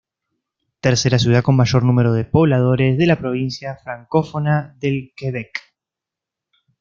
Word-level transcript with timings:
Tercera 0.79 1.19
ciudad 1.19 1.43
con 1.43 1.55
mayor 1.55 1.83
número 1.83 2.11
de 2.13 2.25
pobladores 2.25 2.97
de 2.97 3.05
la 3.05 3.19
provincia 3.19 3.75
francófona 3.75 4.75
del 4.79 5.13
Quebec. 5.15 5.75